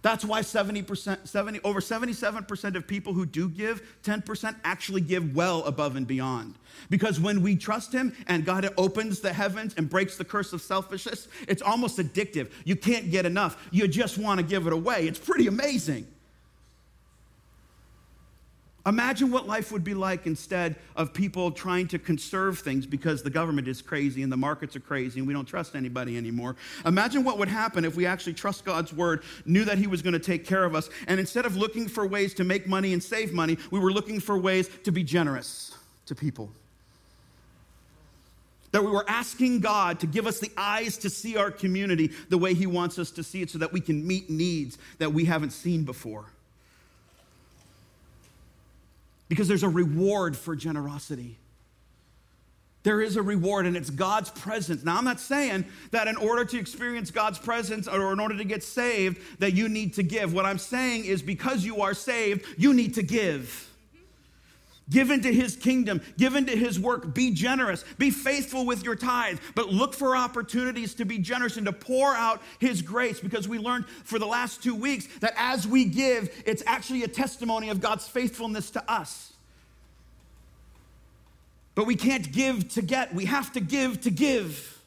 [0.01, 5.63] That's why 70%, 70, over 77% of people who do give 10% actually give well
[5.65, 6.55] above and beyond.
[6.89, 10.61] Because when we trust Him and God opens the heavens and breaks the curse of
[10.61, 12.51] selfishness, it's almost addictive.
[12.63, 13.67] You can't get enough.
[13.71, 15.05] You just want to give it away.
[15.07, 16.07] It's pretty amazing.
[18.85, 23.29] Imagine what life would be like instead of people trying to conserve things because the
[23.29, 26.55] government is crazy and the markets are crazy and we don't trust anybody anymore.
[26.85, 30.13] Imagine what would happen if we actually trust God's word, knew that He was going
[30.13, 33.03] to take care of us, and instead of looking for ways to make money and
[33.03, 36.49] save money, we were looking for ways to be generous to people.
[38.71, 42.37] That we were asking God to give us the eyes to see our community the
[42.37, 45.25] way He wants us to see it so that we can meet needs that we
[45.25, 46.25] haven't seen before
[49.29, 51.37] because there's a reward for generosity.
[52.83, 54.83] There is a reward, and it's God's presence.
[54.83, 58.45] Now, I'm not saying that in order to experience God's presence or in order to
[58.45, 60.33] get saved, that you need to give.
[60.33, 63.68] What I'm saying is because you are saved, you need to give.
[64.89, 69.39] Give into his kingdom, give into his work, be generous, be faithful with your tithe,
[69.53, 73.19] but look for opportunities to be generous and to pour out his grace.
[73.19, 77.07] Because we learned for the last two weeks that as we give, it's actually a
[77.07, 79.33] testimony of God's faithfulness to us.
[81.75, 84.78] But we can't give to get, we have to give to give.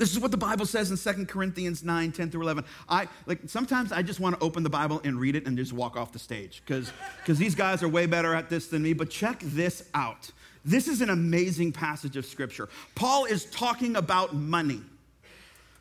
[0.00, 2.64] This is what the Bible says in 2 Corinthians 9, 10 through 11.
[2.88, 5.74] I like sometimes I just want to open the Bible and read it and just
[5.74, 6.90] walk off the stage because
[7.26, 8.94] these guys are way better at this than me.
[8.94, 10.30] But check this out.
[10.64, 12.70] This is an amazing passage of scripture.
[12.94, 14.80] Paul is talking about money.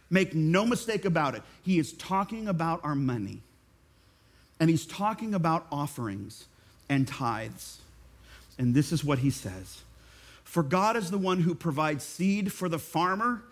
[0.10, 1.42] Make no mistake about it.
[1.64, 3.42] He is talking about our money.
[4.60, 6.44] And he's talking about offerings
[6.90, 7.80] and tithes.
[8.58, 9.82] And this is what he says
[10.44, 13.44] For God is the one who provides seed for the farmer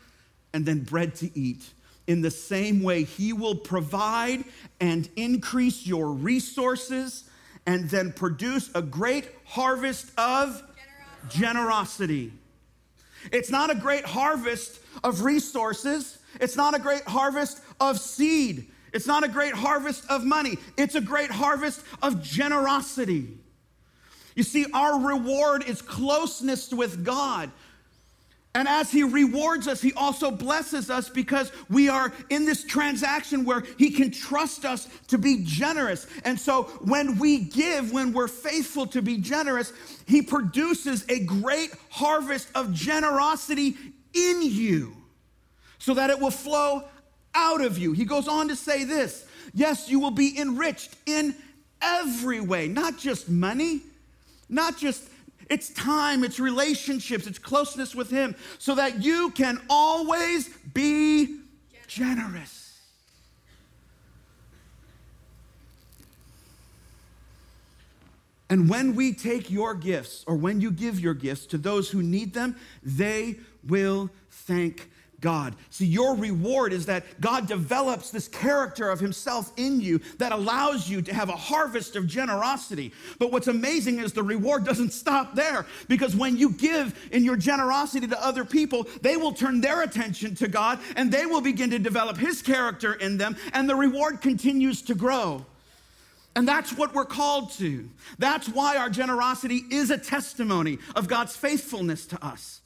[0.58, 1.70] and then bread to eat.
[2.08, 4.43] In the same way, He will provide
[4.80, 7.26] and increase your resources
[7.67, 10.63] and then produce a great harvest of
[11.30, 12.32] generosity.
[12.32, 12.34] generosity.
[13.32, 19.06] It's not a great harvest of resources, it's not a great harvest of seed, it's
[19.06, 23.28] not a great harvest of money, it's a great harvest of generosity.
[24.34, 27.52] You see, our reward is closeness with God.
[28.58, 33.46] And as he rewards us, he also blesses us because we are in this transaction
[33.46, 36.08] where he can trust us to be generous.
[36.26, 39.72] And so when we give, when we're faithful to be generous,
[40.08, 43.78] he produces a great harvest of generosity
[44.15, 44.98] in you
[45.78, 46.84] so that it will flow
[47.36, 47.91] out of you.
[47.93, 51.36] He goes on to say this yes, you will be enriched in
[51.80, 53.82] every way, not just money,
[54.50, 55.04] not just
[55.50, 61.40] it's time, it's relationships, it's closeness with Him, so that you can always be
[61.88, 62.80] generous.
[68.50, 72.02] And when we take your gifts, or when you give your gifts to those who
[72.02, 73.36] need them, they
[73.68, 74.90] will thank
[75.28, 75.58] God.
[75.72, 80.90] See, your reward is that God develops this character of Himself in you that allows
[80.90, 82.94] you to have a harvest of generosity.
[83.20, 87.36] But what's amazing is the reward doesn't stop there because when you give in your
[87.36, 91.72] generosity to other people, they will turn their attention to God and they will begin
[91.72, 95.46] to develop His character in them, and the reward continues to grow.
[96.38, 97.90] And that's what we're called to.
[98.18, 102.62] That's why our generosity is a testimony of God's faithfulness to us.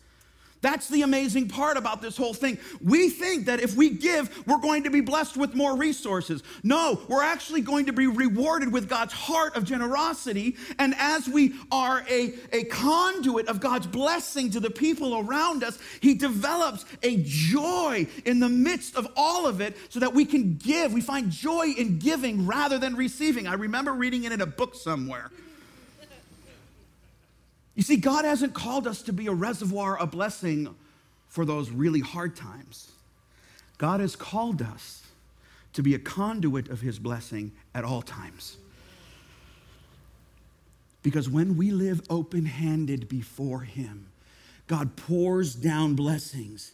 [0.61, 2.59] That's the amazing part about this whole thing.
[2.81, 6.43] We think that if we give, we're going to be blessed with more resources.
[6.61, 10.55] No, we're actually going to be rewarded with God's heart of generosity.
[10.77, 15.79] And as we are a, a conduit of God's blessing to the people around us,
[15.99, 20.57] He develops a joy in the midst of all of it so that we can
[20.57, 20.93] give.
[20.93, 23.47] We find joy in giving rather than receiving.
[23.47, 25.31] I remember reading it in a book somewhere.
[27.81, 30.75] You see, God hasn't called us to be a reservoir of blessing
[31.29, 32.91] for those really hard times.
[33.79, 35.01] God has called us
[35.73, 38.57] to be a conduit of His blessing at all times.
[41.01, 44.11] Because when we live open handed before Him,
[44.67, 46.73] God pours down blessings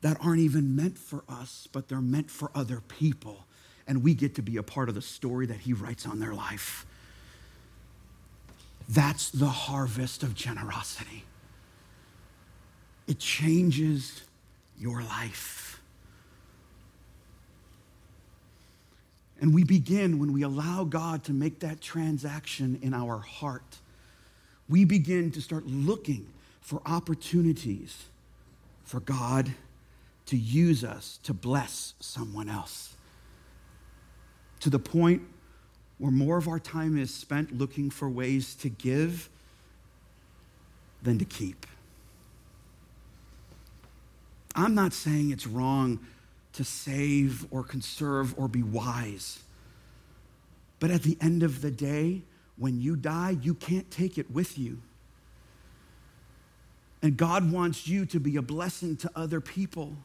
[0.00, 3.46] that aren't even meant for us, but they're meant for other people.
[3.86, 6.34] And we get to be a part of the story that He writes on their
[6.34, 6.84] life.
[8.88, 11.24] That's the harvest of generosity.
[13.06, 14.22] It changes
[14.78, 15.80] your life.
[19.40, 23.78] And we begin when we allow God to make that transaction in our heart.
[24.68, 26.26] We begin to start looking
[26.60, 28.04] for opportunities
[28.84, 29.52] for God
[30.26, 32.96] to use us to bless someone else.
[34.60, 35.22] To the point
[35.98, 39.28] where more of our time is spent looking for ways to give
[41.02, 41.66] than to keep.
[44.54, 46.00] I'm not saying it's wrong
[46.54, 49.40] to save or conserve or be wise.
[50.78, 52.22] But at the end of the day,
[52.56, 54.80] when you die, you can't take it with you.
[57.02, 59.96] And God wants you to be a blessing to other people.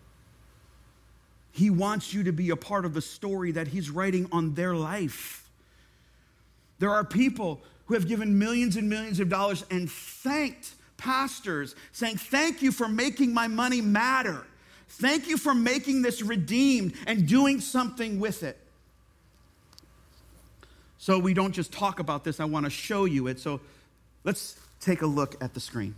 [1.51, 4.75] He wants you to be a part of the story that He's writing on their
[4.75, 5.48] life.
[6.79, 12.17] There are people who have given millions and millions of dollars and thanked pastors, saying,
[12.17, 14.45] Thank you for making my money matter.
[14.87, 18.57] Thank you for making this redeemed and doing something with it.
[20.97, 23.39] So we don't just talk about this, I want to show you it.
[23.39, 23.61] So
[24.23, 25.95] let's take a look at the screen.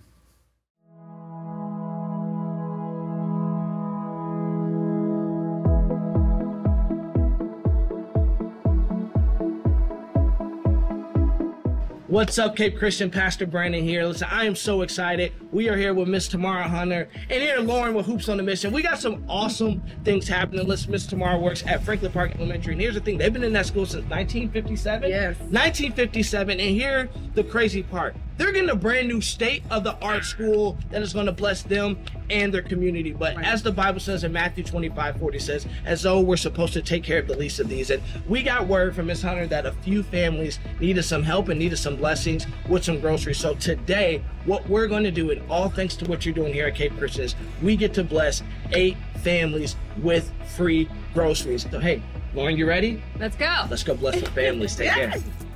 [12.11, 13.09] What's up, Cape Christian?
[13.09, 14.03] Pastor Brandon here.
[14.03, 15.31] Listen, I am so excited.
[15.53, 18.73] We are here with Miss Tamara Hunter and here Lauren with Hoops on the Mission.
[18.73, 20.67] We got some awesome things happening.
[20.67, 22.73] Listen, Miss Tamara works at Franklin Park Elementary.
[22.73, 25.09] And here's the thing they've been in that school since 1957.
[25.09, 25.37] Yes.
[25.37, 26.59] 1957.
[26.59, 30.77] And here, the crazy part they're getting a brand new state of the art school
[30.89, 31.97] that is going to bless them
[32.29, 33.11] and their community.
[33.11, 33.45] But right.
[33.45, 37.03] as the Bible says in Matthew 25 40 says, as though we're supposed to take
[37.03, 37.89] care of the least of these.
[37.89, 41.59] And we got word from Miss Hunter that a few families needed some help and
[41.59, 43.37] needed some blessings with some groceries.
[43.37, 46.67] So today, what we're going to do, and all thanks to what you're doing here
[46.67, 51.67] at Cape Christian, is we get to bless eight families with free groceries.
[51.69, 52.01] So, hey,
[52.33, 53.03] Lauren, you ready?
[53.19, 53.65] Let's go.
[53.69, 54.75] Let's go bless the families.
[54.75, 55.21] Take yes.
[55.21, 55.50] care.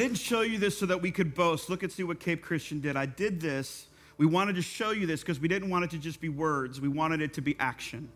[0.00, 1.68] Didn't show you this so that we could boast.
[1.68, 2.96] Look and see what Cape Christian did.
[2.96, 3.86] I did this.
[4.16, 6.80] We wanted to show you this because we didn't want it to just be words,
[6.80, 8.08] we wanted it to be action.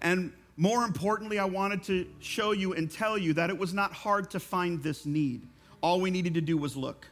[0.00, 3.92] And more importantly, I wanted to show you and tell you that it was not
[3.92, 5.46] hard to find this need.
[5.80, 7.06] All we needed to do was look.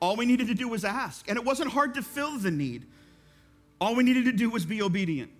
[0.00, 1.28] All we needed to do was ask.
[1.28, 2.86] And it wasn't hard to fill the need.
[3.80, 5.30] All we needed to do was be obedient.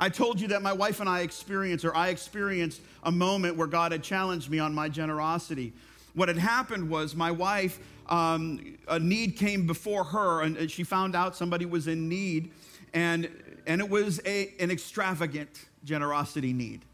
[0.00, 3.66] I told you that my wife and I experienced, or I experienced, a moment where
[3.66, 5.72] God had challenged me on my generosity.
[6.14, 11.16] What had happened was my wife, um, a need came before her, and she found
[11.16, 12.50] out somebody was in need,
[12.92, 13.28] and,
[13.66, 16.84] and it was a, an extravagant generosity need.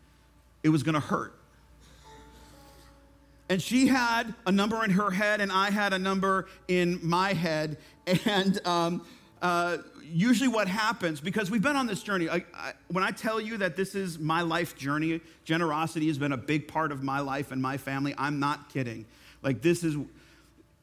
[0.62, 1.35] It was going to hurt.
[3.51, 7.33] And she had a number in her head, and I had a number in my
[7.33, 7.77] head.
[8.25, 9.07] And um,
[9.43, 13.41] uh, usually, what happens, because we've been on this journey, I, I, when I tell
[13.41, 17.20] you that this is my life journey, generosity has been a big part of my
[17.20, 19.07] life and my family, I'm not kidding.
[19.43, 19.97] Like, this is,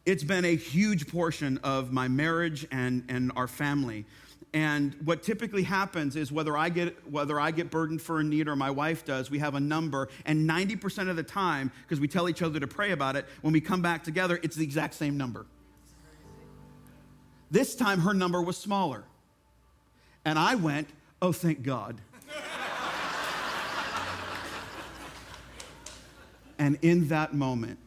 [0.06, 4.06] it's been a huge portion of my marriage and, and our family.
[4.54, 8.48] And what typically happens is whether I get whether I get burdened for a need
[8.48, 12.08] or my wife does, we have a number, and 90% of the time, because we
[12.08, 14.94] tell each other to pray about it, when we come back together, it's the exact
[14.94, 15.46] same number.
[17.50, 19.04] This time her number was smaller.
[20.26, 20.90] And I went,
[21.22, 22.02] oh, thank God.
[26.60, 27.80] and in that moment,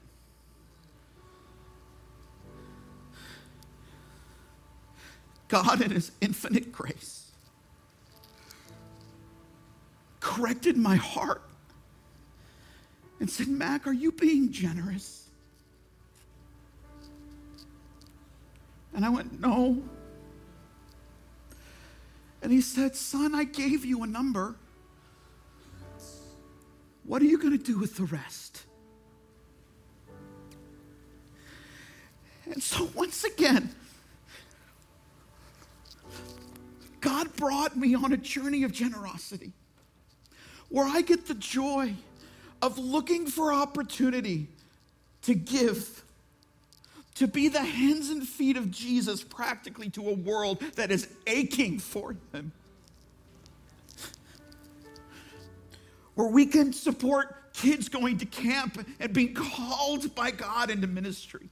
[5.49, 7.33] God, in His infinite grace,
[10.21, 11.43] corrected my heart
[13.19, 15.30] and said, Mac, are you being generous?
[18.95, 19.83] And I went, No.
[22.43, 24.57] And he said, Son, I gave you a number.
[27.05, 28.63] What are you going to do with the rest?
[32.47, 33.75] And so, once again,
[37.01, 39.53] God brought me on a journey of generosity
[40.69, 41.95] where I get the joy
[42.63, 44.49] of looking for opportunity
[45.23, 46.05] to give,
[47.21, 51.79] to be the hands and feet of Jesus practically to a world that is aching
[51.79, 52.51] for him.
[56.15, 61.49] Where we can support kids going to camp and being called by God into ministry.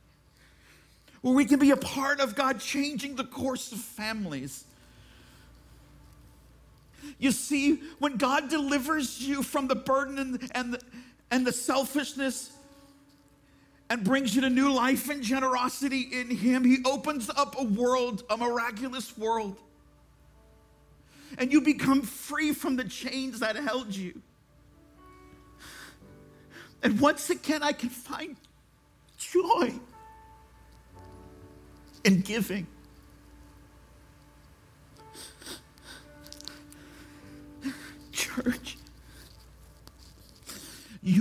[1.20, 4.64] Where we can be a part of God changing the course of families
[7.18, 10.80] you see, when God delivers you from the burden and, the,
[11.30, 12.52] and the selfishness
[13.90, 18.22] and brings you to new life and generosity in Him, He opens up a world,
[18.28, 19.56] a miraculous world.
[21.36, 24.20] And you become free from the chains that held you.
[26.82, 28.36] And once again, I can find
[29.16, 29.72] joy
[32.04, 32.66] in giving.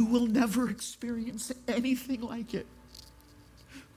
[0.10, 2.68] Will never experience anything like it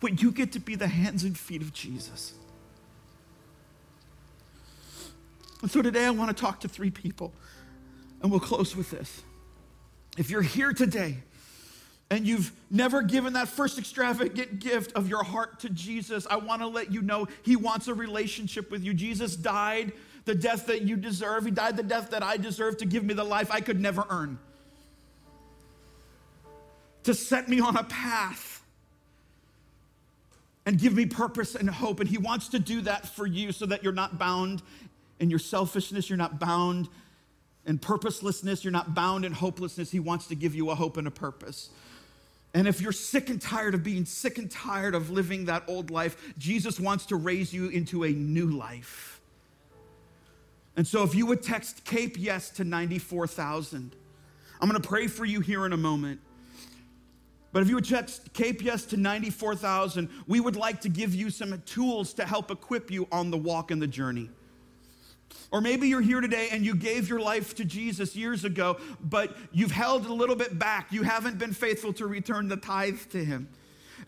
[0.00, 2.32] when you get to be the hands and feet of Jesus.
[5.62, 7.32] And so today I want to talk to three people,
[8.22, 9.22] and we'll close with this.
[10.16, 11.18] If you're here today
[12.10, 16.62] and you've never given that first extravagant gift of your heart to Jesus, I want
[16.62, 18.94] to let you know He wants a relationship with you.
[18.94, 19.92] Jesus died
[20.24, 21.44] the death that you deserve.
[21.44, 24.04] He died the death that I deserve to give me the life I could never
[24.08, 24.38] earn.
[27.10, 28.62] To set me on a path
[30.64, 31.98] and give me purpose and hope.
[31.98, 34.62] And He wants to do that for you so that you're not bound
[35.18, 36.88] in your selfishness, you're not bound
[37.66, 39.90] in purposelessness, you're not bound in hopelessness.
[39.90, 41.70] He wants to give you a hope and a purpose.
[42.54, 45.90] And if you're sick and tired of being sick and tired of living that old
[45.90, 49.20] life, Jesus wants to raise you into a new life.
[50.76, 53.96] And so if you would text Cape Yes to 94,000,
[54.60, 56.20] I'm to pray for you here in a moment.
[57.52, 61.60] But if you would text Yes to 94,000, we would like to give you some
[61.62, 64.30] tools to help equip you on the walk and the journey.
[65.50, 69.36] Or maybe you're here today and you gave your life to Jesus years ago, but
[69.52, 70.92] you've held a little bit back.
[70.92, 73.48] You haven't been faithful to return the tithe to Him.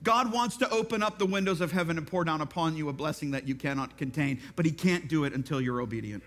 [0.05, 2.93] God wants to open up the windows of heaven and pour down upon you a
[2.93, 6.23] blessing that you cannot contain, but He can't do it until you're obedient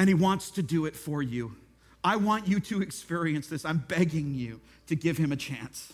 [0.00, 1.54] and He wants to do it for you.
[2.02, 3.64] I want you to experience this.
[3.64, 5.92] I'm begging you to give Him a chance.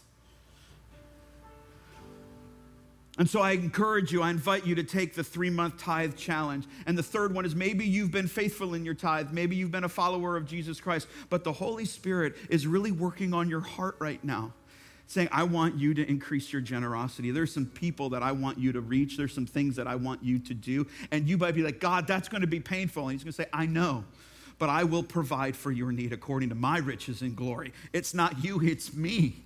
[3.18, 6.66] And so I encourage you, I invite you to take the three month tithe challenge.
[6.86, 9.84] And the third one is maybe you've been faithful in your tithe, maybe you've been
[9.84, 13.96] a follower of Jesus Christ, but the Holy Spirit is really working on your heart
[14.00, 14.52] right now
[15.06, 17.30] saying, I want you to increase your generosity.
[17.30, 19.16] There's some people that I want you to reach.
[19.16, 20.86] There's some things that I want you to do.
[21.12, 23.04] And you might be like, God, that's going to be painful.
[23.04, 24.04] And he's going to say, I know,
[24.58, 27.72] but I will provide for your need according to my riches and glory.
[27.92, 29.36] It's not you, it's me.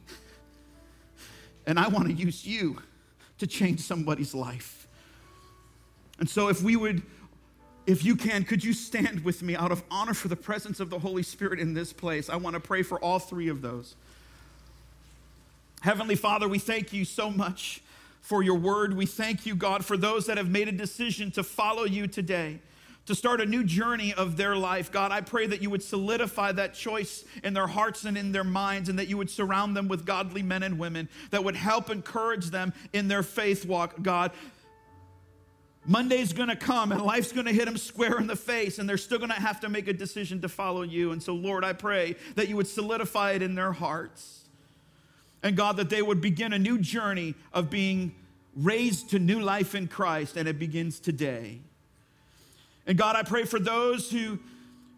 [1.66, 2.80] And I want to use you
[3.38, 4.86] to change somebody's life.
[6.18, 7.02] And so if we would
[7.86, 10.90] if you can, could you stand with me out of honor for the presence of
[10.90, 12.28] the Holy Spirit in this place?
[12.28, 13.96] I want to pray for all three of those.
[15.80, 17.80] Heavenly Father, we thank you so much
[18.20, 18.96] for your word.
[18.96, 22.60] We thank you, God, for those that have made a decision to follow you today,
[23.10, 24.92] to start a new journey of their life.
[24.92, 28.44] God, I pray that you would solidify that choice in their hearts and in their
[28.44, 31.90] minds, and that you would surround them with godly men and women that would help
[31.90, 34.30] encourage them in their faith walk, God.
[35.84, 39.18] Monday's gonna come and life's gonna hit them square in the face, and they're still
[39.18, 41.10] gonna have to make a decision to follow you.
[41.10, 44.44] And so, Lord, I pray that you would solidify it in their hearts.
[45.42, 48.14] And God, that they would begin a new journey of being
[48.54, 51.62] raised to new life in Christ, and it begins today.
[52.90, 54.40] And God, I pray for those who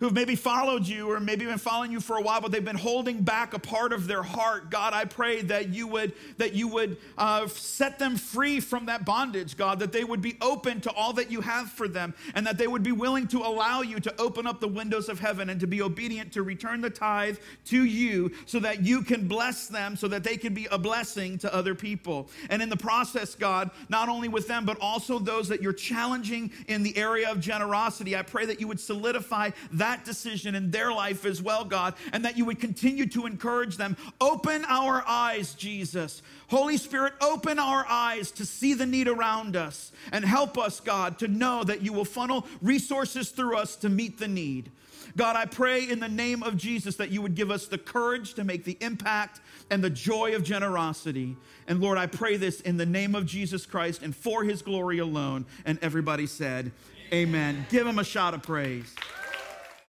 [0.02, 2.74] who've maybe followed you or maybe been following you for a while, but they've been
[2.74, 4.68] holding back a part of their heart.
[4.68, 9.04] God, I pray that you would that you would uh, set them free from that
[9.04, 12.44] bondage, God, that they would be open to all that you have for them, and
[12.48, 15.48] that they would be willing to allow you to open up the windows of heaven
[15.50, 17.36] and to be obedient to return the tithe
[17.66, 21.38] to you, so that you can bless them, so that they can be a blessing
[21.38, 22.28] to other people.
[22.50, 26.50] And in the process, God, not only with them, but also those that you're challenging
[26.66, 30.70] in the area of generosity, I pray that you would solidify that that decision in
[30.70, 33.94] their life as well, God, and that you would continue to encourage them.
[34.22, 36.22] Open our eyes, Jesus.
[36.48, 41.18] Holy Spirit, open our eyes to see the need around us and help us, God,
[41.18, 44.70] to know that you will funnel resources through us to meet the need.
[45.14, 48.32] God, I pray in the name of Jesus that you would give us the courage
[48.34, 49.40] to make the impact
[49.70, 51.36] and the joy of generosity.
[51.68, 55.00] And Lord, I pray this in the name of Jesus Christ and for his glory
[55.00, 55.44] alone.
[55.66, 56.72] And everybody said,
[57.12, 57.66] Amen.
[57.68, 58.94] Give him a shout of praise.